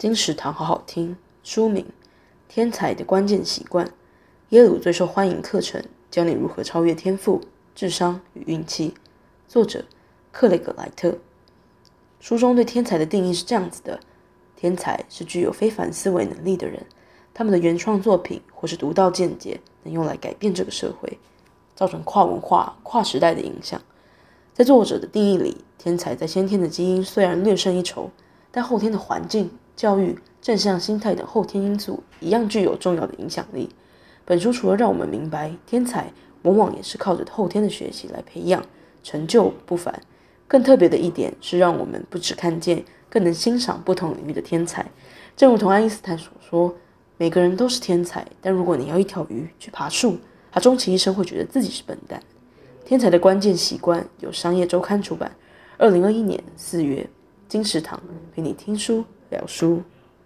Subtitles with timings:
[0.00, 1.14] 金石堂好好听。
[1.42, 1.84] 书名：
[2.48, 3.92] 天才的关键习惯。
[4.48, 7.42] 耶鲁最受欢迎课程，教你如何超越天赋、
[7.74, 8.94] 智商与运气。
[9.46, 9.84] 作者：
[10.32, 11.18] 克雷格莱特。
[12.18, 14.00] 书中对天才的定义是这样子的：
[14.56, 16.86] 天才是具有非凡思维能力的人，
[17.34, 21.18] 他们的原创作品或是独到见解能用来改变这个社会，
[21.76, 23.78] 造成跨文化、跨时代的影响。
[24.54, 28.10] 在作者的定义里，天才在先天的基因虽然略胜一筹。
[28.52, 29.48] 但后天的环境、
[29.80, 33.70] 教育、正向心态等后天因素一样具有重要的影响力。
[34.26, 36.12] 本书除了让我们明白天才
[36.42, 38.62] 往往也是靠着后天的学习来培养，
[39.02, 40.02] 成就不凡，
[40.46, 44.84] 更特别的一点是让我们不只看见，更能欣赏不同领域的天才。
[45.34, 46.74] 正如同爱因斯坦所说
[47.16, 50.18] ：“每个人都是天才，但如果你要一条鱼去爬树，
[50.52, 52.22] 他终其一生会觉得自己是笨蛋。”
[52.84, 55.34] 天才的关键习惯由商业周刊出版，
[55.78, 57.08] 二零二一年四月。
[57.48, 58.00] 金石堂
[58.32, 59.82] 陪你听书表叔